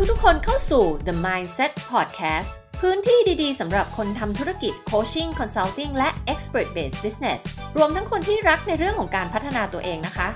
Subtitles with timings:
[0.00, 2.50] ทุกๆ คนเข้าสู่ The Mindset Podcast
[2.80, 7.40] พื้นที่ดีๆ สำหรับคนทำธุรกิจ Coaching Consulting และ Expert Based Business
[7.76, 10.28] รวมทั้งคนที่รักในเรื่องของการพัฒนาตัวเองนะคะ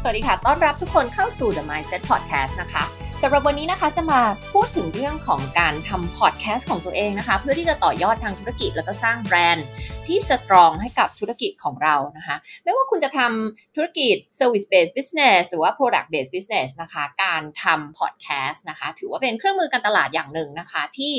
[0.00, 2.84] สวัสดีค่ะ ต้อนรับทุกคนเข้าสู่ The Mindset Podcast นะคะ
[3.24, 4.20] สำหรับวันนี้นะคะจะมา
[4.52, 9.66] พูดถึงเรื่องของการทำพอดแคสต์ของตัวเองนะคะ เพื่อที่จะต่อยอดทางธุรกิจแล้วก็สร้างแบรนด์
[10.06, 21.12] ที่สตรองให้กับธุรกิจของเรานะคะ ไม่ว่าคุณจะทำธุรกิจ Service Based Business หรือว่า Product Based Business นะคะ การทำพอดแคสต์นะคะ ถือว่าเป็นเครื่องมือการตลาดอย่างหนึ่งนะคะ ที่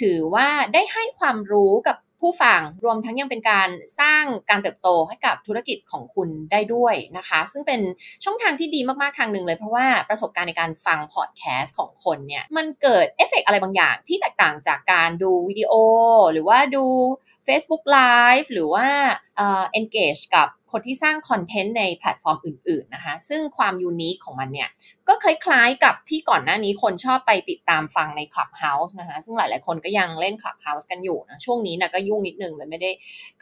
[0.00, 3.68] ถือว่าได้ให้ความรู้กับ ผู้ฟังรวมทั้งยังเป็นการ
[4.00, 7.80] สร้างการเติบโตให้กับธุรกิจของคุณได้ด้วยนะคะ ซึ่งเป็น
[8.24, 15.72] ช่องทางที่ดีมากๆทางหนึ่งเลยเพราะว่าประสบการณ์ในการฟังพอดแคสต์ของคนเนี่ยมันเกิดเอฟเฟกอะไรบางอย่างที่แตกต่างจากการดูวิดีโอ
[16.32, 16.84] หรือว่าดู
[17.46, 18.86] Facebook Live หรือว่า
[19.36, 24.68] เอ่อ engage กับคนที่สร้างคอนเทนต์ในแพลตฟอร์มอื่นๆนะคะ ซึ่งความ unique ของมันเนี่ย
[25.08, 32.90] ก็คล้ายๆกับที่ก่อนหน้านี้คนชอบไปติดตามฟังใน Clubhouse นะคะซึ่งหลายๆคนก็ยังเล่น Clubhouse กันอยู่นะช่วงนี้นะก็ยุ่งนิดนึงเลยไม่ได้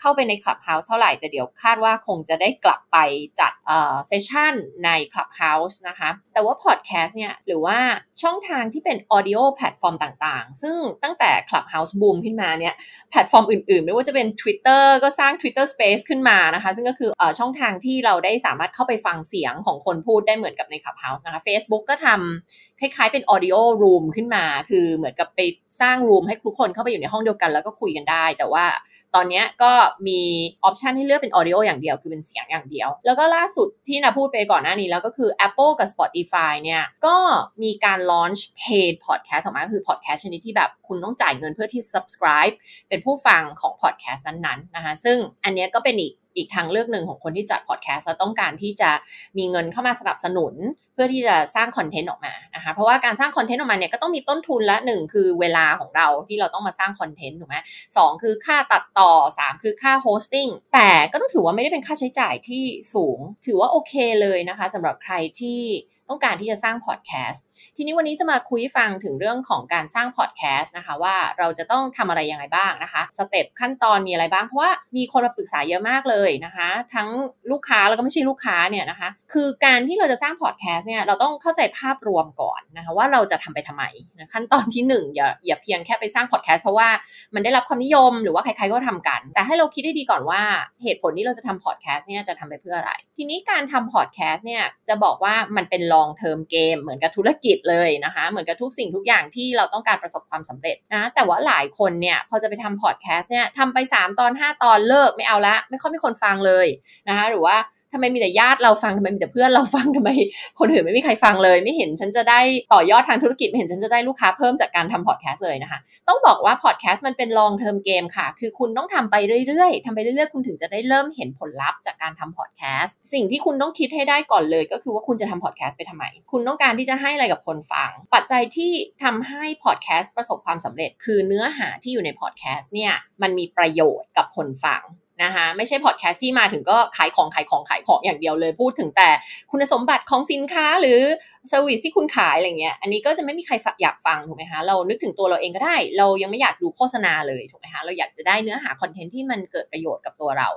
[0.01, 2.99] เข้าไปใน Clubhouse เท่าไหร่แต่เดี๋ยวคาดว่าคงจะได้กลับไป
[3.41, 7.79] จัดเอ่อ session ใน Clubhouse นะคะแต่ว่า Podcast เนี่ยหรือว่า
[8.23, 12.75] ช่องทางที่เป็น Audio แพลตฟอร์มต่างๆ ซึ่งตั้งแต่ Clubhouse บูมขึ้นมาเนี่ย
[13.11, 25.41] แพลตฟอร์มอื่นๆ ไม่ว่าจะเป็น Twitter ก็สร้าง Twitter Space ขึ้นมานะคะซึ่งก็คือช่องทางที่เราได้สามารถเข้าไปฟังเสียงของคนพูดได้เหมือนกับใน Clubhouse นะคะ Facebook ก็ทำคล้ายๆเป็น audio room ขึ้นมา คือเหมือนกับไป
[25.81, 28.67] สร้าง room ให้ทุกคนเข้าไปอยู่ในห้องเดียวกันแล้วก็คุยกันได้ แต่ว่า
[29.15, 29.73] ตอนนี้ก็
[30.09, 30.21] มี
[30.65, 37.17] option ให้เลือกเป็น audio อย่างเดียวคือเป็นเสียงอย่างเดียว แล้วก็ล่าสุดที่นาพูดไปก่อนหน้านี้แล้วก็คือ Apple กับ Spotify เนี่ย ก็
[37.63, 42.55] มีการ launch paid podcast ออกมาคือ podcast ชนิดที่แบบคุณต้องจ่ายเงินเพื่อที่ subscribe
[42.89, 48.91] เป็นผู้ฟังของ podcast นั้นๆนะคะซึ่งอันนี้ก็เป็นอีกอีกทางเลือกหนึ่งของคนที่จัดพอดแคสต์แล้วต้องการที่จะ
[49.39, 50.55] มีเงินเข้ามาสนับสนุน
[50.95, 57.57] เพื่อที่จะสร้างคอนเทนต์ออกมานะคะเพราะว่าการสร้างคอนเทนต์ออกมาเนี่ยก็ต้องมีต้นทุนละหนึ่งคือเวลาของเราที่เราต้องมาสร้างคอนเทนต์ถูกไหม
[57.97, 62.63] สองคือค่าตัดต่อสามคือค่า hosting แต่ก็ต้องถือว่าไม่ได้เป็นค่าใช้จ่ายที่
[62.95, 63.93] สูง ถือว่าโอเค
[64.23, 65.61] เลยนะคะสำหรับใครที่
[66.09, 67.43] ต้องการที่จะสร้างพอดแคสต์
[67.77, 77.09] ทีนี้วันนี้จะมาคุยฟังถึงเรื่องของการสร้างพอดแคสต์นะคะว่าเราจะต้องทำอะไรยังไงบ้างนะคะ step ขั้นตอนมีอะไรบ้างเพราะว่ามีคนมาปรึกษาเยอะมากเลยนะคะ ทั้ง
[77.51, 83.85] ลูกค้าแล้วก็ไม่ใช่ลูกค้าเนี่ยนะคะ คือการที่เราจะสร้างพอดแคสต์เนี่ยเราต้องเข้าใจภาพรวมก่อนนะคะว่าเราจะทำไปทำไม
[84.19, 86.89] นะขั้นตอนที่1อย่าอย่าเพียงแค่ไปสร้างพอดแคสต์เพราะว่า
[87.35, 90.43] มันได้รับความนิยมหรือว่าใครๆก็ทำกัน แต่ให้เราคิดให้ดีก่อนว่า
[90.83, 106.67] เหตุผลที่เราจะทำพอดแคสต์เนี่ยจะทำไปเพื่ออะไร ทีนี้การทำพอดแคสต์เนี่ยจะบอกว่ามันเป็น long term game เหมือนกับธุรกิจเลยนะคะ เหมือนกับทุกสิ่งทุกอย่างที่เราต้องการประสบความสำเร็จนะ แต่ว่าหลายคนเนี่ยพอจะไปทำพอดแคสต์เนี่ยทำไป 3 ตอน 5 ตอนเลิกไม่เอาละ ไม่ค่อยมีคนฟังเลย
[107.09, 107.57] นะคะ หรือว่า
[107.95, 110.11] ทำไมมีแต่ญาติเราฟังทำไมมีแต่เพื่อนเราฟังทำไม
[110.59, 112.41] คนอื่นไม่มีใครฟังเลย ไม่เห็นฉันจะได้
[112.73, 115.79] ต่อยอดทางธุรกิจไม่เห็นฉันจะได้ลูกค้าเพิ่มจากการทำพอดแคสต์เลยนะคะ
[116.09, 119.15] ต้องบอกว่าพอดแคสต์มันเป็น long term game ค่ะ คือคุณต้องทำไป
[119.49, 128.73] เรื่อยๆทำไปเรื่อยๆ คุณถึงจะได้เริ่มเห็นผลลัพธ์จากการทำพอดแคสต์สิ่งที่คุณต้องคิดให้ได้ก่อนเลย ก็คือว่าคุณจะทำพอดแคสต์ไปทำไม คุณต้องการที่จะให้อะไรกับคนฟัง ปัจจัยที่
[129.03, 134.83] ทำให้พอดแคสต์ประสบความสำเร็จ คือเนื้อหาที่อยู่ในพอดแคสต์เนี่ยมันมีประโยชน์กับคนฟัง
[135.23, 139.09] นะคะไม่ใช่พอดแคสต์ที่มาถึงก็ขายของขายของขายของอย่างเดียวเลย พูดถึงแต่
[139.51, 141.01] คุณสมบัติของสินค้าหรือ
[141.49, 150.49] service ที่คุณขายอะไรเงี้ยอันนี้ก็จะไม่มีใครอยากฟังถูกไหมคะเรานึกถึงตัวเราเองก็ได้ เรายังไม่อยากดูโฆษณาเลยถูกไหมคะเราอยากจะได้เนื้อหาคอนเทนต์ที่มันเกิดประโยชน์กับตัวเรา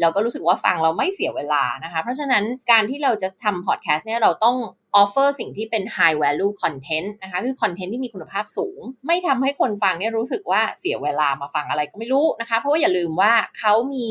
[0.00, 4.56] เราก็รู้สึกว่าฟังเราไม่เสียเวลานะคะ เพราะฉะนั้นการที่เราจะทำพอดแคสต์เนี่ยเราต้อง
[4.96, 14.08] offer สิ่งที่เป็น high value content นะคะ คือคอนเทนต์ที่มีคุณภาพสูง ไม่ทำให้คนฟังเนี่ยรู้สึกว่าเสียเวลามาฟังอะไรก็ไม่รู้นะคะ เพราะว่าอย่าลืมว่าเขามี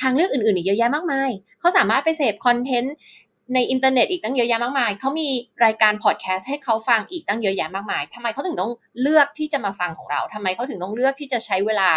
[0.00, 1.30] ทางเลือกอื่นๆอีกเยอะแยะมากมาย
[1.60, 2.96] เขาสามารถไปเสพคอนเทนต์
[3.54, 5.28] ในอินเทอร์เน็ตอีกตั้งเยอะแยะมากมาย เขามี
[5.64, 11.90] รายการพอดแคสต์ให้เขาฟังอีกตั้งเยอะแยะมากมายทำไมเขาถึงต้องเลือกที่จะมาฟังของเราทำไมเขาถึงต้องเลือกที่จะใช้เวลา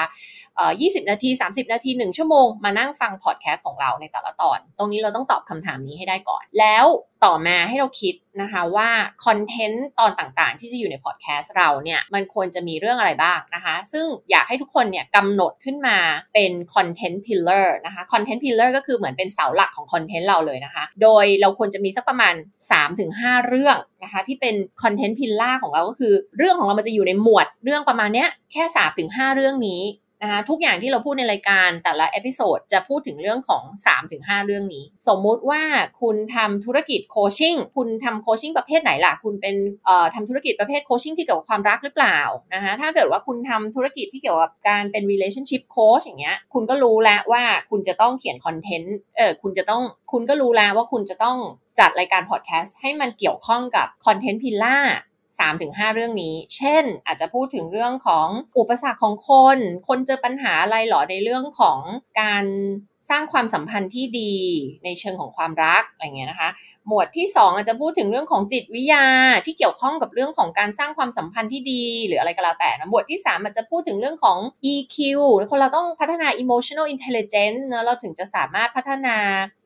[0.53, 6.85] 20 นาที 30 นาที 1 ชั่วโมง มานั่งฟังพอดแคสต์ของเราในแต่ละตอน ตรงนี้เราต้องตอบคำถามนี้ให้ได้ก่อน แล้ว
[7.25, 8.89] ต่อมาให้เราคิดนะคะว่า
[9.25, 15.97] คอนเทนต์ตอนต่างๆ ที่จะอยู่ในพอดแคสต์เราเนี่ยมันควรจะมีเรื่องอะไรบ้างนะคะซึ่งอยากให้ทุกคนเนี่ยกำหนดขึ้นมา
[16.33, 22.33] เป็น content pillar นะคะ content pillar ก็คือเหมือนเป็นเสาหลักของคอนเทนต์เราเลยนะคะโดยเราควรจะมีสักประมาณ
[22.91, 28.63] 3-5 เรื่องนะคะที่เป็น content pillar ของเราก็คือ เรื่องของเรามันจะอยู่ในหมวดเรื่องประมาณเนี้ยแค่
[29.01, 29.81] 3-5 เรื่องนี้
[30.23, 33.63] นะคะทุกอย่างที่เราพูดในรายการแต่ละ episode จะพูดถึงเรื่องของ
[34.03, 35.61] 3-5 เรื่องนี้ สมมุติว่า
[36.01, 39.55] คุณทำธุรกิจ coaching คุณทำ coaching ประเภทไหนล่ะ คุณเป็น
[39.85, 42.19] เอ่อทำธุรกิจประเภท coaching ที่เกี่ยวกับความรักหรือเปล่า
[42.53, 51.37] นะคะถ้าเกิดว่าคุณทำธุรกิจที่เกี่ยวกับการเป็น relationship coach อย่างเงี้ยคุณก็รู้แล้วว่าคุณจะต้องเขียนคอนเทนต์เออคุณจะต้องคุณก็รู้แล้วว่าคุณจะต้อง
[51.79, 54.77] จัดรายการพอดแคสต์ให้มันเกี่ยวข้องกับคอนเทนต์พิล่า
[55.39, 58.27] 3-5 เรื่องนี้ เช่น อาจจะพูดถึงเรื่องของ
[58.57, 59.57] อุปสรรคของคน
[59.87, 61.79] คนเจอปัญหาอะไรหรอในเรื่องของ
[62.21, 62.45] การ
[63.09, 64.33] สร้างความสัมพันธ์ที่ดี
[64.83, 66.49] ในเชิงของความรักอะไรเงี้ยนะคะ
[66.87, 69.05] หมวดที่ 2 อาจจะพูดถึงเรื่องของจิตวิทยา
[69.45, 74.37] ที่เกี่ยวข้องกับเรื่องของการสร้างความสัมพันธ์ที่ดี หรืออะไรก็แล้วแต่นะหมวดที่ 3 อาจจะพูดถึงเรื่องของ
[74.73, 74.97] EQ
[75.49, 79.17] คนเราต้องพัฒนา emotional intelligence เนะเราถึงจะสามารถพัฒนา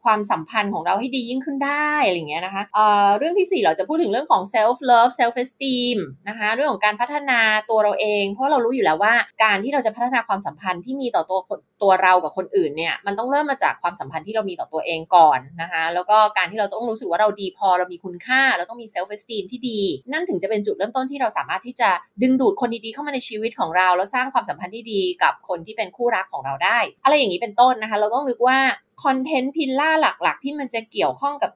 [0.07, 5.97] ความสัมพันธ์ของเราให้ดียิ่งขึ้นได้อะไรเงี้ยนะคะเเรื่องที่ 4 เราจะพูดถึงเรื่องของ self love self esteem
[6.29, 7.39] นะคะเรื่องของการพัฒนา
[7.69, 9.13] ตัวเราเอง เพราะเรารู้อยู่แล้วว่า
[9.43, 11.39] การที่เราจะพัฒนาความสัมพันธ์ที่มีต่อตัว
[11.83, 19.79] ตัวเรากับคนอื่นเนี่ยมันต้องเริ่มมาจากความสัมพันธ์ที่เรามีต่อตัวเองก่อนนะคะแล้วก็การที่เราต้องรู้สึกว่าเราดีพอเรามีคุณค่า เราต้องมี self esteem ที่ดี
[20.11, 21.89] นั่นถึงจะเป็นจุดเริ่มต้นที่เราสามารถที่จะ
[22.21, 28.59] ดึงดูดคนดีๆเข้ามาในชีวิตของเรา แล้วสร้างความสัมพันธ์ที่ดีกับคนที่เป็นคู่รักของเราได้ อะไรอย่างนี้เป็นต้นนะคะ เราต้องนึกว่า
[29.03, 29.89] content pillar
[30.23, 31.51] หลักๆ ที่มันจะเกี่ยวข้องกับ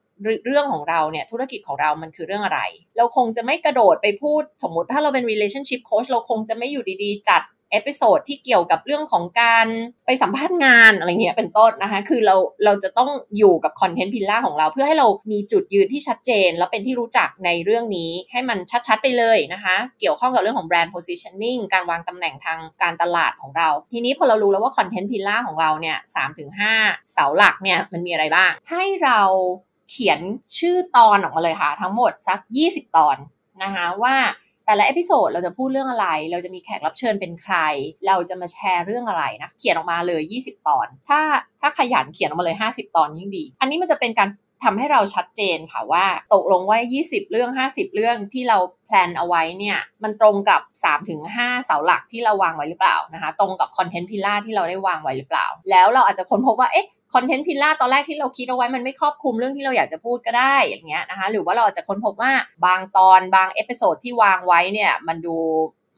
[0.45, 2.61] เรื่องของเราเนี่ยธุรกิจของเรามันคือเรื่องอะไร
[2.97, 7.41] เราคงจะไม่กระโดดไปพูดสมมติถ้าเราเป็น relationship coach เราคงจะไม่อยู่ดีๆ จัด
[7.71, 9.67] episode ที่เกี่ยวกับเรื่องของการ
[10.05, 12.35] ไปสัมภาษณ์งานอะไรเงี้ยเป็นต้นนะคะ คือเรา
[12.65, 18.57] เราจะต้องอยู่กับ content pillar ของเรา เพื่อให้เรามีจุดยืนที่ชัดเจน แล้วเป็นที่รู้จักในเรื่องนี้ให้มัน
[18.87, 26.73] ชัดๆไปเลยนะคะ เกี่ยวข้องกับเรื่องของแบรนด์ positioning การวางตำแหน่งทางการตลาดของเรา ทีนี้พอเรารู้แล้วว่า content pillar ของเราเนี่ยสามถึงห้า
[27.13, 29.21] เสาหลักเนี่ยมันมีอะไรบ้าง ให้เรา
[29.89, 30.19] เขียน
[30.59, 32.39] ชื่อตอนออกมาเลยค่ะ ทั้งหมดสัก
[32.69, 33.17] 20 ตอน
[33.63, 34.15] นะคะว่า
[34.71, 37.55] แต่ละ episode เราจะพูดเรื่องอะไร เราจะมีแขกรับเชิญเป็นใคร
[38.07, 41.19] เราจะมาแชร์เรื่องอะไรนะ เขียนออกมาเลย 20 ตอน ถ้า
[41.61, 44.29] ถ้าขยันเขียนออกมาเลย 50 ตอนยิ่งดี อันนี้มันจะเป็นการ
[44.63, 50.61] ทำให้เราชัดเจนค่ะว่าตกลงว่า 20 เรื่อง 50 เรื่องที่เรา plan เอาไว้เนี่ย มันตรงกับ
[51.13, 62.33] 3-5 เสาหลักที่เราวางไว้หรือเปล่านะคะ ตรงกับ content pillar ที่เราได้วางไว้หรือเปล่า แล้วเราอาจจะค้นพบว่าเอ๊ะ content pillar ตอนแรกที่เราคิดเอาไว้มันไม่ครอบคลุมเรื่องที่เราอยากจะพูดก็ได้อย่างเงี้ยนะคะ หรือว่าเราอาจจะค้นพบว่า
[62.65, 65.37] บางตอนบาง episode ที่วางไว้เนี่ยมันดู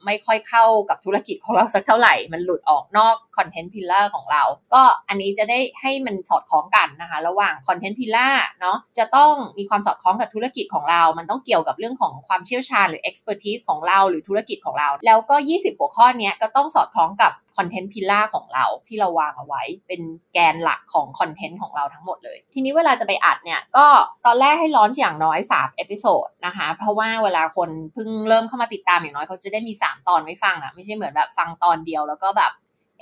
[0.05, 4.43] ไม่ค่อยเข้ากับธุรกิจของเราสักเท่าไหร่ มันหลุดออกนอก content pillar ของเรา
[4.73, 8.29] ก็อันนี้จะได้ให้มันสอดคล้องกันนะคะ ระหว่าง content pillar
[8.61, 20.01] เนาะจะต้องมีความสอดคล้องกับธุรกิจของเรา มันต้องเกี่ยวกับเรื่องของความเชี่ยวชาญหรือ expertise ของเราหรือธุรกิจของเรา แล้วก็ 20 หัวข้อนี้ก็ต้องสอดคล้องกับ content pillar ของเราที่เราวางเอาไว้ เป็น
[20.33, 23.87] แกนหลักของคอนเทนต์ของเราทั้งหมดเลย ทีนี้เวลาจะไปอัดเนี่ย ก็
[24.25, 32.51] ตอนแรกให้ launch อย่างน้อย 3 episode นะคะ เพราะว่าเวลาคนเพิ่งเริ่มเข้ามาติดตามอย่างน้อยเขาจะได้มี 3 ตอนให้ฟังอะไม่ใช่เหมือนแบบฟังตอนเดียวแล้วก็แบบ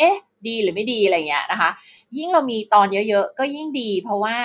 [0.02, 0.18] เอ๊ะ
[0.48, 1.70] ดีหรือไม่ดีอะไรเงี้ยนะคะ
[2.18, 4.38] ยิ่งเรามีตอนเยอะๆ ก็ยิ่งดี เพราะว่า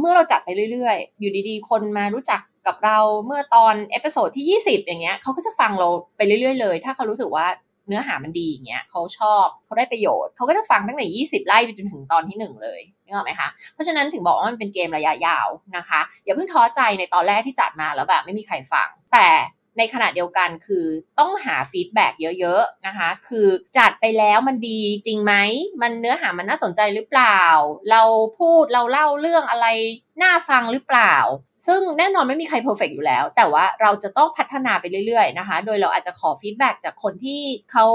[0.00, 7.46] เมื่อเราจัดไปเรื่อยๆ อยู่ดีๆ คนมารู้จักกับเราเมื่อตอน episode ที่ 20 อย่างเงี้ยเขาก็จะฟังเราไปเรื่อยๆ เลย ถ้าเขารู้สึกว่า
[7.88, 19.26] เนื้อหามันดีอย่างเงี้ยเขาชอบเขาได้ประโยชน์ เขาก็จะฟังตั้งแต่ 20 ไล่ไปจนถึงตอนที่ 1 เลยนึกออกไหมคะ เพราะฉะนั้นถึงบอกว่ามันเป็นเกมระยะยาวนะคะ อย่าเพิ่งท้อใจในตอนแรกที่จัดมาแล้วแบบไม่มีใครฟัง แต่
[19.78, 20.86] ในขณะเดียวกันคือ
[21.18, 23.48] ต้องหา feedback เยอะๆนะคะ คือ
[23.78, 25.34] จัดไปแล้วมันดีจริงไหม
[25.82, 27.40] มันเนื้อหามันน่าสนใจหรือเปล่า
[27.90, 28.02] เรา
[28.38, 29.66] พูดเราเล่าเรื่องอะไร
[30.22, 31.14] น่าฟังหรือเปล่า
[31.66, 37.42] ซึ่งแน่นอนไม่มีใคร perfect อยู่แล้ว แต่ว่าเราจะต้องพัฒนาไปเรื่อยๆนะคะ โดยเราอาจจะขอ feedback จากคนที่
[37.72, 37.86] เขา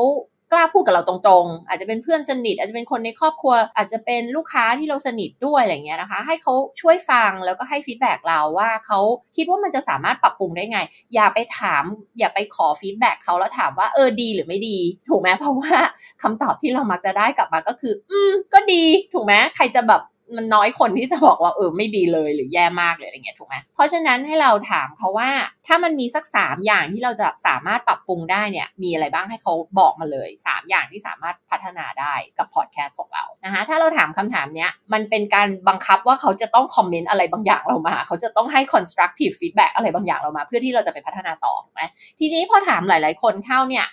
[0.51, 8.99] กล้าพูดกับเราตรงๆ อาจจะเป็นเพื่อนสนิท อาจจะเป็นคนในครอบครัว อาจจะเป็นลูกค้าที่เราสนิทด้วยอะไรเงี้ยนะคะ ให้เขาช่วยฟังแล้วก็ให้ feedback เราว่าเขา
[9.35, 10.79] คิดว่ามันจะสามารถปรับปรุงได้ไง
[11.13, 11.83] อย่าไปถาม
[12.19, 14.79] อย่าไปขอ feedback เขาแล้วถามว่าเออดีหรือไม่ดี
[15.09, 15.73] ถูกไหมเพราะว่า
[16.21, 20.01] คำตอบที่เรามักจะได้กลับมาก็คือ อืมก็ดี ถูกไหมใครจะแบบ
[20.35, 25.29] มันน้อยคนที่จะบอกว่าเออไม่ดีเลยหรือแย่มากเลยอะไรเงี้ยถูกไหมเพราะฉะนั้นให้เราถามเขาว่า
[25.67, 41.83] ถ้ามันมีสัก3อย่างที่เราจะสามารถปรับปรุงได้เนี่ยมีอะไรบ้างให้เขาบอกมาเลย 3 อย่างที่สามารถพัฒนาได้กับพอดแคสต์ของเรานะคะถ้าเราถามคำถามเนี้ยมันเป็นการบังคับว่าเขาจะต้องคอมเมนต์อะไรบางอย่างเรามา เขาจะต้องให้ constructive feedback อะไรบางอย่างเรามา เพื่อที่เราจะไปพัฒนาต่อถูกไหม
[42.19, 43.85] ทีนี้พอถามหลาย ๆ คนเข้าเนี่ย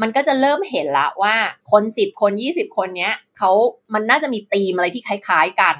[0.00, 1.34] มันก็จะเริ่มเห็นละว่า
[1.70, 3.50] คนสิบคนยี่สิบคนเนี้ยเขา
[3.94, 5.76] มันน่าจะมีธีมอะไรที่คล้ายๆกัน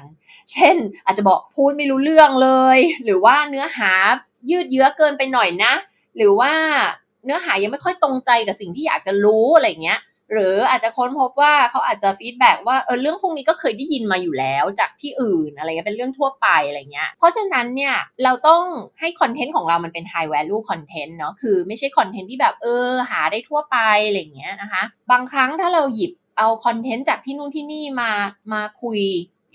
[0.51, 3.91] เช่น อาจจะบอกพูดไม่รู้เรื่องเลย หรือว่าเนื้อหา
[4.49, 5.73] ยืดเยื้อเกินไปหน่อยนะ
[6.17, 6.53] หรือว่า
[7.25, 9.99] เนื้อหายังไม่ค่อยตรงใจกับสิ่งที่อยากจะรู้อะไรเงี้ย
[10.31, 18.63] หรืออาจจะค้นพบว่าเขาอาจจะฟีดแบ็ว่าเออเรื่องพวกนี้ก็เคยได้ยินมาอยู่แล้วจากที่อื่นอะไรเงี้ยเป็นเรื่องทั่วไปอะไรเงี้ยเพราะฉะนั้นเนี่ยเราต้อง
[18.99, 23.77] ให้คอนเทนต์ของเรามันเป็น high value content เนาะคือไม่ใช่คอนเทนต์ที่แบบเออหาได้ทั่วไป
[24.07, 28.11] อะไรเงี้ยนะคะ บางครั้งถ้าเราหยิบเอาคอนเทนต์จากที่นู่นที่นี่มา
[28.53, 29.01] มาคุย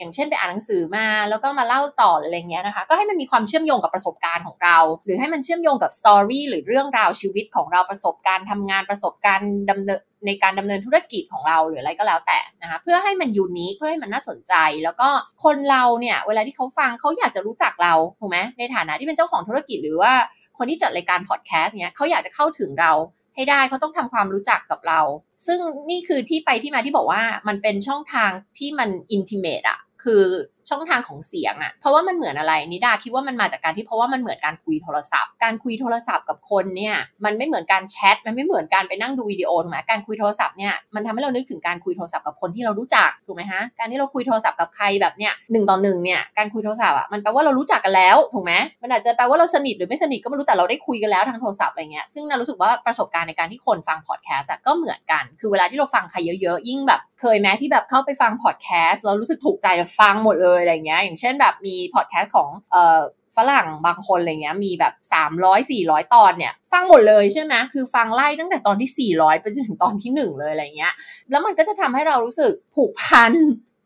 [0.01, 14.55] อย่างเช่นไปอ่านหนังสือมาแล้วก็มาเล่าต่ออะไรเงี้ยนะคะ ก็ให้มันมีความเชื่อมโยงกับประสบการณ์ของเรา หรือให้มันเชื่อมโยงกับ story หรือเรื่องราวชีวิตของเราประสบการณ์ทำงานประสบการณ์ดำเนินในการดำเนินธุรกิจของเราหรืออะไรก็แล้วแต่นะคะเพื่อให้มัน unique เพื่อให้มันน่าสนใจ
[14.85, 15.09] แล้วก็
[15.45, 20.13] คนเราเนี่ยเวลาที่เขาฟังเขาอยากจะรู้จักเราถูกไหมในฐานะที่เป็นเจ้าของธุรกิจหรือว่า
[20.59, 22.93] คนที่จัดรายการพอดแคสต์เนี่ยเขาอยากจะเข้าถึงเรา
[23.35, 25.01] ให้ได้เขาต้องทำความรู้จักกับเรา
[25.47, 25.59] ซึ่ง
[25.91, 30.23] นี่คือที่ไปที่มาที่บอกว่ามันเป็นช่องทางที่มันอินทิเมตอะ คือ
[30.71, 59.67] ช่องทางของเสียงอะเพราะว่ามันเหมือนอะไรนิดาคิดว่ามันมาจากการที่เพราะว่ามันเหมือนการคุยโทรศัพท์ การคุยโทรศัพท์กับคนเนี่ยมันไม่เหมือนการแชทมันไม่เหมือนการไปนั่งดูวิดีโอถูกไหมการคุยโทรศัพท์เนี่ยมันทำให้เรานึกถึงการคุยโทรศัพท์กับคนที่เรารู้จักถูกไหมฮะการที่เราคุยโทรศัพท์กับใครแบบเนี้ยหนึ่งต่อหนึ่งเนี่ยการคุยโทรศัพท์อะมันแปลว่าเรารู้จักกันแล้วถูกไหมมันอาจจะแปลว่าเราสนิทหรือไม่สนิทก็ไม่รู้แต่เราได้คุยกันแล้วทางโทรศัพท์อะไรเงี้ยซึ่งนารู้สึกว่าประสบการณ์ในการที่คนฟังพอดแคสต์ก็เหมือนกัน คือเวลาที่เราฟังใครเยอะๆยิ่งแบบ เคยแม้ที่แบบเข้าไปฟังพอดแคสต์แล้วรู้สึกถูกใจ
[60.01, 63.01] ฟังหมดเลยอะไรเงี้ยอย่างเช่นแบบมีพอดแคสต์ของเอ่อ
[63.37, 64.95] ฝรั่งบางคนอะไรเงี้ยมีแบบ
[65.33, 70.93] 300 400 ตอนเนี่ยฟังหมดเลยใช่ไหมคือฟังไล่ตั้งแต่ตอนที่ 400 ไปจนถึงตอนที่ 1 เลยอะไรเงี้ย
[71.31, 73.33] แล้วมันก็จะทำให้เรารู้สึกผูกพัน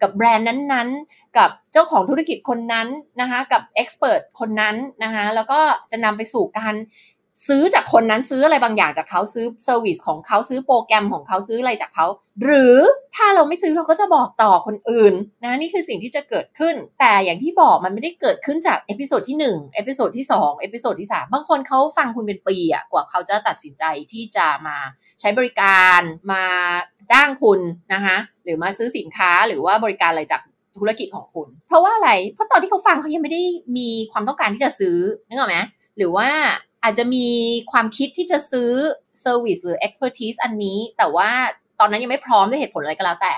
[0.02, 2.88] กับแบรนด์นั้นๆ กับเจ้าของธุรกิจคนนั้น
[3.21, 6.75] นะคะกับ expert คนนั้นนะคะแล้วก็จะนำไปสู่การ
[7.47, 12.07] ซื้อจากคนนั้นซื้ออะไรบางอย่างจากเขาซื้อ service ของเขาซื้อโปรแกรมของเขาซื้ออะไรจากเขา
[12.45, 12.76] หรือ
[13.17, 24.76] ถ้าเราไม่ซื้อเราก็จะบอกต่อคนอื่นนะนี่คือสิ่งที่จะเกิดขึ้น แต่อย่างที่บอกมันไม่ได้เกิดขึ้นจาก episode ที่1 episode ที่2 episode ที่ 3 บางคนเขาฟังคุณเป็นปีอะกว่าเขาจะตัดสินใจที่จะมา
[25.21, 26.00] ใช้บริการ
[26.33, 26.45] มา
[27.12, 27.61] จ้างคุณ
[27.93, 30.41] นะคะหรือมาซื้อสินค้าหรือว่าบริการอะไรจาก
[30.76, 33.43] ธุรกิจของคุณ เพราะว่าอะไร เพราะตอนที่เขาฟังเขายังไม่ได้
[33.76, 34.97] มีความต้องการที่จะซื้อ
[35.29, 35.59] นึกออกไหม
[35.97, 36.29] หรือว่า
[36.85, 37.26] อาจจะมี
[37.73, 38.71] ความคิดที่จะซื้อ
[39.23, 41.31] service หรือ expertise อันนี้ แต่ว่า
[41.81, 43.35] ตอนนั้นยังไม่พร้อมด้วยเหตุผลอะไรก็แล้วแต่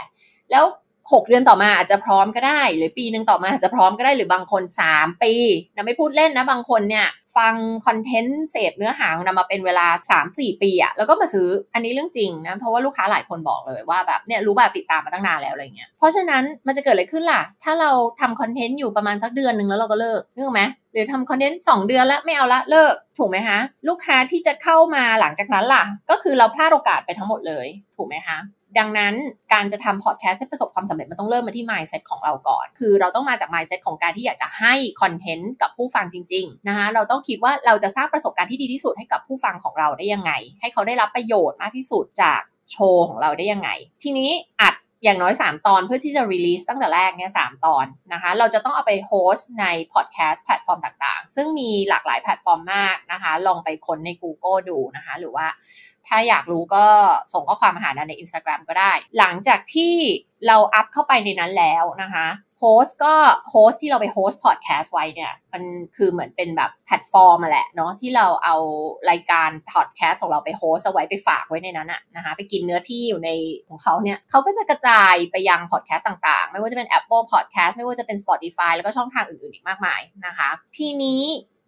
[0.50, 0.64] แล้ว
[0.96, 4.62] 6 เดือนต่อมาอาจจะพร้อมก็ได้ หรือปีหนึ่งต่อมาอาจจะพร้อมก็ได้หรือบางคน
[4.92, 5.32] 3 ปี
[5.74, 7.54] นะไม่พูดเล่นนะบางคนเนี่ย ฟัง
[7.86, 9.86] คอนเทนต์เสพเนื้อหาของนามาเป็นเวลา
[10.24, 17.90] 3-4 ปีอะแล้วก็มาซื้ออันนี้เรื่องจริงนะเพราะว่าลูกค้าหลายคนบอกเลยว่าแบบเนี่ยรู้แบบติดตามมาตั้งนานแล้วอะไรเงี้ยเพราะฉะนั้นมันจะเกิดอะไรขึ้นล่ะ ถ้าเรา
[18.20, 20.62] ทำคอนเทนต์อยู่ประมาณสักเดือนหนึ่งแล้วเราก็เลิกนึกไหม
[20.92, 27.66] หรือทำคอนเทนต์2เดือนแล้วไม่เอาละเลิกถูกไหมคะลูกค้าที่จะเข้ามาหลังจากนั้นล่ะ ก็คือเราพลาดโอกาสไปทั้งหมดเลย
[27.96, 28.38] ถูกไหมคะ
[28.78, 29.14] ดังนั้น
[29.52, 42.40] การจะทำพอดแคสต์ให้ประสบความสำเร็จมันต้องเริ่มมาที่ mindset ของเราก่อน คือเราต้องมาจาก mindset ของการที่อยากจะให้คอนเทนต์กับผู้ฟังจริง ๆ นะคะเราต้องคิดว่าเราจะสร้างประสบการณ์ที่ดีที่สุดให้กับผู้ฟังของเราได้ยังไง ให้เขาได้รับประโยชน์มากที่สุดจาก
[42.70, 43.70] โชว์ของเราได้ยังไง
[44.02, 44.30] ทีนี้
[44.60, 55.46] อัดอย่างน้อย 3 ตอนเพื่อที่จะ release ตั้งแต่แรกเนี่ย3 ตอนนะคะ เราจะต้องเอาไป host ในพอดแคสต์แพลตฟอร์มต่างๆ ซึ่งมีหลากหลายแพลตฟอร์มมากนะคะ ลองไปค้นใน Google ดูนะคะ หรือว่า
[56.08, 56.86] ถ้าอยากรู้ก็
[57.32, 59.94] ส่งข้อความมาหาใน Instagram ก็ได้ หลังจากที่
[60.46, 62.28] เราอัพเข้าไปในนั้นแล้วนะคะ
[62.60, 63.14] โฮสก็
[63.50, 65.62] โฮสที่เราไปโฮสพอดแคสต์ไว้เนี่ย มัน
[65.96, 68.56] คือเหมือนเป็นแบบแพลตฟอร์มมาแหละเนาะที่เราเอา
[69.10, 73.30] รายการพอดแคสต์ของเราไป host เอาไว้ไปฝากไว้ในนั้นอะนะคะไปกินเนื้อที่อยู่ใน
[73.68, 81.22] ของเขาเนี่ยเขาก็จะกระจายไปยังพอดแคสต์ต่างๆ ไม่ว่าจะเป็น Apple Podcast ไม่ว่าจะเป็น Spotify แล้วก็ช่องทางอื่นๆอีกมากมายนะคะ ทีนี้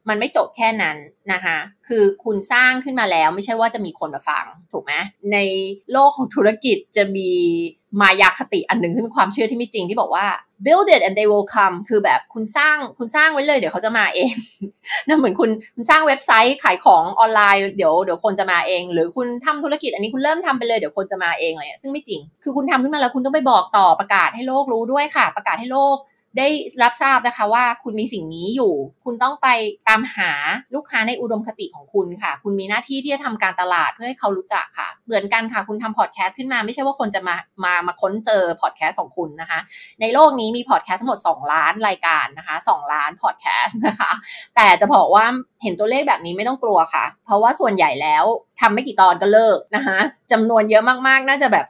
[0.09, 0.97] มันไม่จบแค่นั้น
[1.33, 1.57] นะคะ
[1.89, 4.93] คือคุณสร้างขึ้นมาแล้วไม่ใช่ว่าจะมีคนมาฟังถูกไหม
[5.33, 5.39] ใน
[5.93, 7.31] โลกของธุรกิจจะมี
[8.01, 10.27] มายาคติอันหนึ่งที่เป็นความเชื่อที่ไม่จริงที่บอกว่า
[10.65, 14.33] build it and they will come คือแบบคุณสร้างคุณสร้างไว้เลยเดี๋ยวเขาจะมาเอง
[15.07, 25.97] นะเหมือนคุณคุณสร้างเว็บไซต์ขายของออนไลน์เดี๋ยวเดี๋ยวคนจะมาเอง หรือคุณทำธุรกิจอันนี้คุณเริ่มทำไปเลยเดี๋ยวคนจะมาเองอะไรซึ่งไม่จริง คือคุณทำขึ้นมาแล้วคุณต้องไปบอกต่อประกาศให้โลกรู้ด้วยค่ะ ประกาศให้โลก
[26.37, 26.49] ได้
[26.83, 28.73] รับทราบนะคะว่าคุณมีสิ่งนี้อยู่
[29.05, 29.49] คุณต้องไป
[29.89, 30.33] ตามหา
[30.75, 39.59] ลูกค้าในอุดมคติของคุณค่ะ คุณมีหน้าที่ที่จะทำการตลาดเพื่อให้เขารู้จักค่ะ เหมือนกันค่ะ คุณทำพอดแคสต์ขึ้นมาไม่ใช่ว่าคนจะมามามาค้นเจอพอดแคสต์ของคุณนะคะ
[40.01, 44.13] ในโลกนี้มีพอดแคสต์ทั้งหมด 2 ล้านรายการนะคะ 2 ล้านพอดแคสต์นะคะ
[44.57, 45.25] แต่จะบอกว่า
[45.63, 48.25] เห็นตัวเลขแบบนี้ไม่ต้องกลัวค่ะ เพราะว่าส่วนใหญ่แล้ว
[48.61, 49.99] ทำไม่กี่ตอนก็เลิกนะคะ
[50.33, 51.67] จำนวนเยอะมากๆ น่าจะแบบ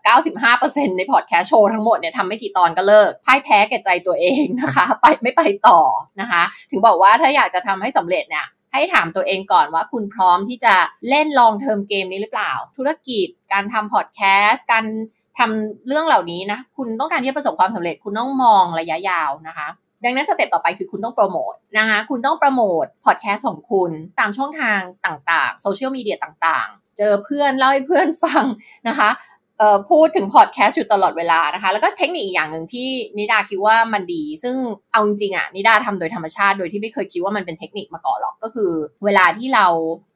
[0.47, 5.81] 95%ในพอดแคสต์โชว์ทั้งหมดเนี่ยทำไม่กี่ตอนก็เลิกพ่ายแพ้แก่ใจตัวเองนะคะ ไปไม่ไปต่อ
[6.21, 10.75] นะคะ ถึงบอกว่าถ้าอยากจะทำให้สำเร็จเนี่ยให้ถามตัวเองก่อนว่าคุณพร้อมที่จะ
[11.09, 14.85] เล่น long term game นี้หรือเปล่า ธุรกิจการทำพอดแคสต์การ
[15.39, 19.69] ทำเรื่องเหล่านี้นะ คุณต้องการที่จะประสบความสำเร็จคุณต้องมองระยะยาวนะคะ
[20.05, 28.45] ดังนั้นสเต็ปต่อไปคือคุณต้องโปรโมทนะคะคุณต้องโปรโมทพอดแคสต์ของคุณตามช่องทางต่างๆโซเชียลมีเดียต่างๆ เจอเพื่อนเล่าให้เพื่อนฟัง
[28.89, 29.11] นะคะ
[29.91, 32.89] พูดถึงพอดแคสต์อยู่ตลอดเวลานะคะ แล้วก็เทคนิคอีกอย่างหนึ่งที่
[33.19, 34.57] นิดาคิดว่ามันดี ซึ่ง
[34.93, 38.73] เอาจริงๆอะนิดาทำโดยธรรมชาติโดยที่ไม่เคยคิดว่ามันเป็นเทคนิคมาก่อนหรอกก็คือ
[39.05, 39.67] เวลาที่เรา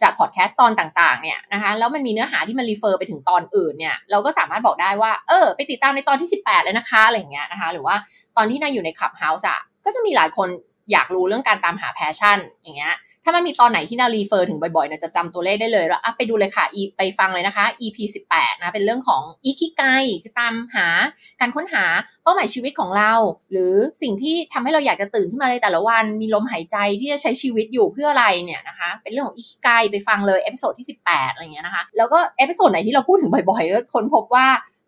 [0.03, 7.97] จัดพอดแคสต์ตอนต่างๆเนี่ยนะคะแล้วมันมีเนื้อหาที่มัน refer ไปถึงตอนอื่นเนี่ยเราก็สามารถบอกได้ว่าเออไปติดตามในตอนที่ 18 เลยนะคะอะไรอย่างเงี้ยนะคะ หรือว่า
[8.37, 10.49] ตอนที่นิดาอยู่ในคลับเฮาส์อะ ก็จะมีหลายคน
[10.93, 16.65] อยากรู้เรื่องการตามหา passion อย่างเงี้ยถ้ามันมีตอนไหนที่นิดา refer ถึงบ่อยๆนะจะจำตัวเลขได้เลยแล้วไปดูเลยค่ะ
[16.97, 17.99] ไปฟังเลยนะคะ EP
[18.31, 19.83] 18นะเป็นเรื่องของอิคิไก
[20.23, 20.87] คือตามหา
[21.41, 21.85] การค้นหา
[22.23, 23.13] เป้าหมายชีวิตของเรา
[23.51, 34.47] หรือสิ่งที่ทำให้เราอยากจะตื่นขึ้นมาในแต่ละวัน มีลมหายใจที่จะใช้ชีวิตอยู่เพื่ออะไรเนี่ยนะคะ เป็นเรื่องของอิคิไกไปฟังเลย episode ที่ 18อะไรเงี้ยนะคะ แล้วก็ episode ไหนที่เราพูดถึงบ่อยๆก็ค้นพบว่า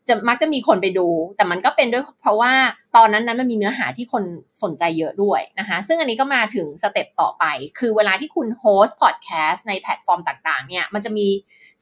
[0.08, 1.06] จะมักจะมีคนไปดู
[1.36, 2.52] แต่มันก็เป็นด้วยเพราะว่า
[2.96, 4.24] ตอนนั้นนั้นมันมีเนื้อหาที่คน
[4.62, 7.44] สนใจเยอะด้วยนะคะ ซึ่งอันนี้ก็มาถึงสเต็ปต่อไป
[7.78, 11.26] คือเวลาที่คุณ host พอดแคสต์ในแพลตฟอร์มต่างๆ เนี่ยมันจะมี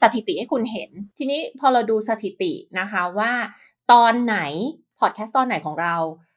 [0.02, 3.32] สถิติให้คุณเห็น ทีนี้พอเราดูสถิตินะคะว่า
[3.92, 4.38] ตอนไหน
[5.00, 5.96] พอดแคสต์ตอนไหนของเรา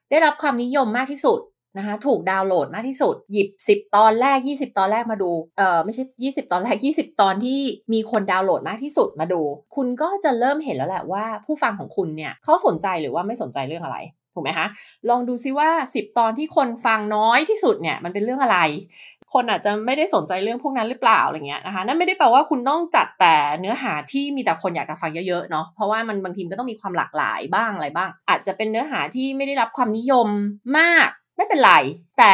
[0.10, 1.39] ได้รับความนิยมมากที่สุด
[1.77, 7.60] นะคะถูกดาวน์โหลดมากที่สุด หยิบ 10 ตอนแรก 20 ตอนแรกมาดูเออไม่ใช่ 20 ตอนแรก 20 ตอนที่
[7.94, 9.41] มีคนดาวน์โหลดมากที่สุดมาดู
[9.75, 14.00] คุณก็จะเริ่มเห็นแล้วแหละว่าผู้ฟังของคุณเนี่ยเขาสนใจหรือว่าไม่สนใจเรื่องอะไร
[14.34, 14.67] ถูกไหมคะ
[15.10, 18.60] ลองดูซิว่า 10 ตอนที่คนฟังน้อยที่สุดเนี่ยมันเป็นเรื่องอะไร
[19.34, 30.27] คนอาจจะไม่ได้สนใจเรื่องพวกนั้นหรือเปล่าอะไรเงี้ยนะคะนั่นไม่ได้แปลว่าคุณต้องจัดแต่เนื้อหาที่มีแต่คนอยากจะฟังเยอะๆเนาะเพราะว่ามันบางทีก็ต้องมีความหลากหลายบ้างอะไรบ้าง อาจจะเป็นเนื้อหาที่ไม่ได้รับความนิยม
[30.77, 31.74] มาก ไม่เป็นไร
[32.20, 32.34] แต่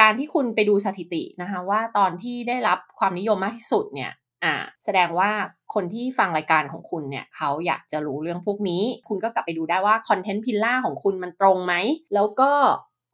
[0.00, 4.12] การที่คุณไปดูสถิตินะคะว่าตอนที่ได้รับความนิยมมากที่สุดเนี่ย
[4.44, 5.30] อ่าแสดงว่า
[5.74, 11.74] คนที่ฟังรายการของคุณเนี่ยเขาอยากจะรู้เรื่องพวกนี้ คุณก็กลับไปดูได้ว่าคอนเทนต์พิลล่าของคุณมันตรงไหม
[12.14, 12.50] แล้วก็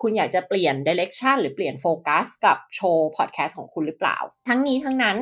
[0.02, 4.18] คุณอยากจะเปลี่ยน direction หรือเปลี่ยนโฟกัสกับโชว์พอดแคสต์ของคุณหรือเปล่า
[4.48, 5.16] ทั้งนี้ทั้งนั้น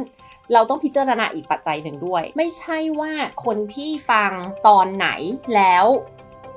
[0.53, 3.12] เราต้องพิจารณาอีกปัจจัยหนึ่งด้วย ไม่ใช่ว่า
[3.45, 4.33] คนที่ฟัง
[4.67, 5.09] ตอนไหน
[5.55, 5.87] แล้ว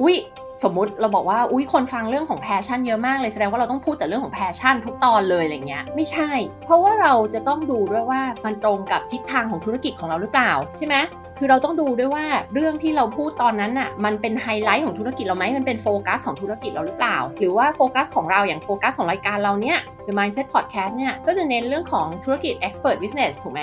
[0.01, 0.17] อุ๊ย
[0.63, 6.31] สมมุติเราบอกว่าอุ้ยคนฟังเรื่องของ passion เยอะมากเลยแสดงว่าเราต้องพูดแต่เรื่องของ passion ทุกตอนเลยอะไรเงี้ยไม่ใช่
[6.65, 10.97] เพราะว่าเราจะต้องดูด้วยว่ามันตรงกับทิศทางของธุรกิจของเราหรือเปล่าใช่ไหม
[11.43, 19.77] คือเราต้องดูด้วยว่าเรื่องที่เราพูดตอนนั้นน่ะมันเป็นไฮไลท์ของธุรกิจเราไหมมันเป็นโฟกัสของธุรกิจเราหรือเปล่า หรือว่าโฟกัสของเราอย่างโฟกัสของรายการเราเนี่ย
[20.07, 23.61] The Mindset Podcast เนี่ยก็จะเน้นเรื่องของธุรกิจ Expert Business ถูกไหม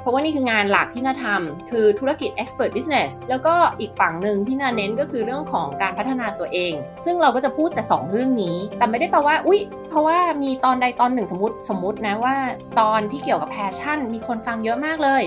[0.00, 6.72] เพราะว่านี่คืองานหลักที่นิดาทำคือธุรกิจ Expert Business แล้วก็อีกฝั่งหนึ่งที่นิดาเน้นก็คือเรื่องของการพัฒนาตัวเอง
[7.04, 12.36] ซึ่งเราก็จะพูดแต่ 2 เรื่องนี้ แต่ไม่ได้แปลว่า อุ๊ย เพราะว่ามีตอนใดตอนหนึ่งสมมติสมมตินะว่า
[12.80, 15.22] ตอนที่เกี่ยวกับ passion มีคนฟังเยอะมากเลย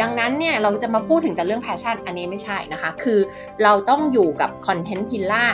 [0.00, 3.18] ดังนั้นเนี่ยเราจะมาพูดถึงแต่เรื่อง passion อันนี้ไม่ใช่นะคะ คือ
[3.62, 5.44] เราต้องอยู่กับ content pillar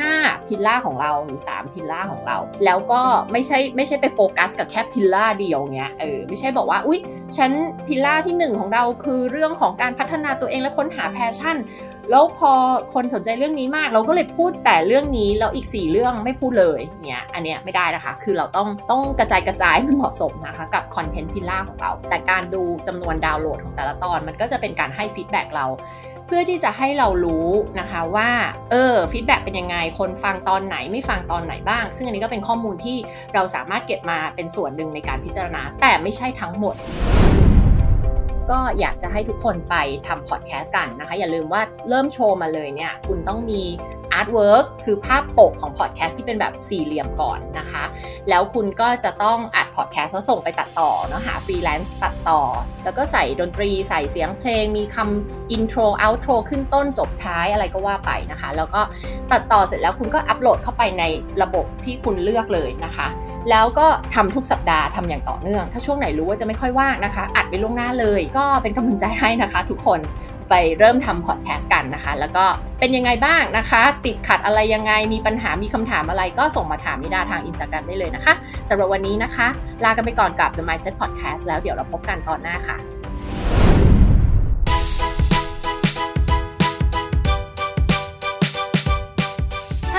[0.00, 3.02] 5 pillar ของเราหรือ3 pillar ของเรา แล้วก็
[3.32, 7.00] ไม่ใช่ไม่ใช่ไปโฟกัสกับแค่ pillar เดียวเงี้ยเออไม่ใช่บอกว่าอุ๊ย
[7.36, 7.50] ฉัน
[7.86, 11.56] pillar ที่ 1 ของเราคือเรื่องของการพัฒนาตัวเองและค้นหา passion
[12.10, 12.52] แล้วพอ
[12.94, 25.66] คนสนใจเรื่องนี้มาก เราก็เลยพูดแต่เรื่องนี้แล้วอีก 4 เรื่องไม่พูดเลยเนี่ยอันเนี้ยไม่ได้นะคะ คือเราต้องต้องกระจายกระจายมันเหมาะสมนะคะกับ content pillar ของเรา แต่การดูจำนวนดาวน์โหลดของแต่ละตอนมันก็จะเป็นการให้ feedback เรา
[26.26, 27.48] เพื่อที่จะให้เรารู้
[27.80, 28.30] นะคะว่า
[28.70, 32.96] เออ feedback เป็นยังไง คนฟังตอนไหนไม่ฟังตอนไหนบ้าง ซึ่งอันนี้ก็เป็นข้อมูลที่
[33.34, 36.74] เราสามารถเก็บมาเป็นส่วนหนึ่งในการพิจารณา แต่ไม่ใช่ทั้งหมด
[38.50, 39.74] ก็อยากจะให้ทุกคนไป
[40.06, 43.62] ทำพอดแคสต์กันนะคะ อย่าลืมว่าเริ่มโชว์มาเลยเนี่ย คุณต้องมี
[44.12, 47.84] artwork คือภาพปกของพอดแคสต์ที่เป็นแบบสี่เหลี่ยมก่อนนะคะ
[48.28, 52.40] แล้วคุณก็จะต้องอัดพอดแคสต์แล้วส่งไปตัดต่อเนาะหาฟรีแลนซ์ตัดต่อ
[52.84, 58.82] แล้วก็ใส่ดนตรีใส่เสียงเพลง มีคำ intro outro ขึ้นต้นจบท้ายอะไรก็ว่าไปนะคะ แล้วก็
[59.32, 61.04] ตัดต่อเสร็จแล้วคุณก็อัปโหลดเข้าไปใน
[61.42, 63.06] ระบบที่คุณเลือกเลยนะคะ
[63.50, 70.00] แล้วก็ทำทุกสัปดาห์ทำอย่างต่อเนื่อง ถ้าช่วงไหนรู้ว่าจะไม่ค่อยว่างนะคะ อัดไปล่วงหน้าเลย ก็เป็นกำลังใจให้นะคะทุกคน
[70.48, 72.44] ไปเริ่มทำพอดแคสต์กันนะคะ แล้วก็
[72.80, 78.34] เป็นยังไงบ้างนะคะ ติดขัดอะไรยังไงมีปัญหามีคำถามอะไรก็ส่งมาถามนิดาทางอินสตาแกรมได้เลยนะคะ
[78.68, 79.46] สำหรับวันนี้นะคะ
[79.84, 82.97] ลากันไปก่อนกับ The Mindset Podcast แล้วเดี๋ยวเราพบกันตอนหน้าค่ะ ห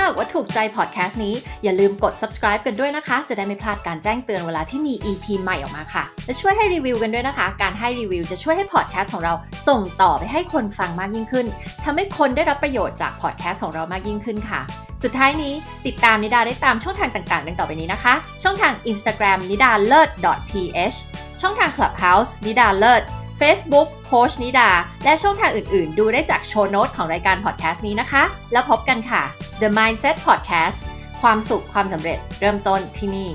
[0.04, 1.34] ากว่าถูกใจพอดแคสต์นี้
[1.64, 9.34] อย่าลืมกด subscribe กันด้วยนะคะ จะได้ไม่พลาดการแจ้งเตือนเวลาที่มี EP ใหม่ออกมาค่ะ และช่วยให้รีวิวกันด้วยนะคะ การให้รีวิวจะช่วยให้พอดแคสต์ของเรา
[9.68, 11.46] ส่งต่อไปให้คนฟังมากยิ่งขึ้น
[11.84, 14.60] ทำให้คนได้รับประโยชน์จากพอดแคสต์ของเรามากยิ่งขึ้นค่ะ
[15.02, 15.54] สุดท้ายนี้
[15.86, 20.08] ติดตามนิดาได้ตามช่องทางต่างๆ ดังต่อไปนี้นะคะ ช่องทาง Instagram นิดาเลิศ
[20.50, 20.96] .th
[21.40, 23.02] ช่องทาง Clubhouse นิดาเลิศ
[23.40, 24.70] Facebook โคชนิดา
[25.04, 28.22] และช่องทางอื่นๆ ดูได้จากโชว์โน้ตของรายการพอดแคสต์นี้นะคะ
[28.52, 29.22] แล้วพบกันค่ะ
[29.62, 30.78] The Mindset Podcast
[31.22, 33.28] ความสุขความสำเร็จเริ่มต้นที่นี่